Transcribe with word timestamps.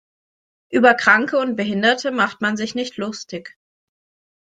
Über 0.71 0.95
Kranke 0.95 1.37
und 1.37 1.55
Behinderte 1.55 2.09
macht 2.09 2.41
man 2.41 2.57
sich 2.57 2.73
nicht 2.73 2.97
lustig. 2.97 3.55